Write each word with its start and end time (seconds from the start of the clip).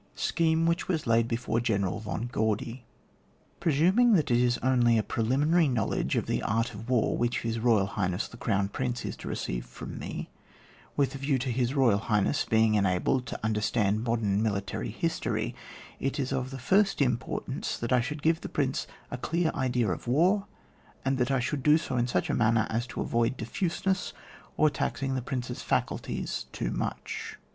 SCHEHE 0.15 0.55
WHICH 0.65 0.87
WAS 0.87 1.05
LAID 1.05 1.27
BEFORE 1.27 1.59
GENERAL 1.59 1.99
VON 1.99 2.25
GAUDY. 2.31 2.85
pRESUMnra 3.59 4.15
that 4.15 4.31
it 4.31 4.39
is 4.39 4.57
only 4.63 4.97
a 4.97 5.03
preliminary 5.03 5.67
knowledge 5.67 6.15
of 6.15 6.25
the 6.25 6.41
art 6.41 6.73
of 6.73 6.89
war 6.89 7.15
which 7.15 7.41
His 7.41 7.59
Boyal 7.59 7.85
Highness 7.87 8.27
the 8.27 8.35
Crown 8.35 8.67
Prince 8.69 9.05
is 9.05 9.15
to 9.17 9.27
receive 9.27 9.63
from 9.63 9.99
me, 9.99 10.31
with 10.97 11.13
a 11.13 11.19
view 11.19 11.37
to 11.37 11.51
His 11.51 11.73
Boyal 11.73 11.99
Highness 11.99 12.45
being 12.45 12.73
enabled 12.73 13.27
to 13.27 13.39
under 13.43 13.61
stand 13.61 14.03
modem 14.03 14.41
military 14.41 14.89
history, 14.89 15.53
it 15.99 16.19
is 16.19 16.33
of 16.33 16.49
the 16.49 16.57
first 16.57 16.99
importance 16.99 17.77
^at 17.83 17.91
I 17.91 18.01
should 18.01 18.23
give 18.23 18.41
the 18.41 18.49
Prince 18.49 18.87
a 19.11 19.19
clear 19.19 19.51
idea 19.53 19.91
of 19.91 20.07
war, 20.07 20.47
and 21.05 21.19
that 21.19 21.29
I 21.29 21.39
should 21.39 21.61
do 21.61 21.77
so 21.77 21.95
in 21.97 22.07
such 22.07 22.27
a 22.27 22.33
manner 22.33 22.65
as 22.71 22.87
to 22.87 23.01
avoid 23.01 23.37
diffuseness, 23.37 24.13
or 24.57 24.71
taxing 24.71 25.13
the 25.13 25.21
Prince's 25.21 25.61
faculties 25.61 26.47
too 26.51 26.71
much. 26.71 27.37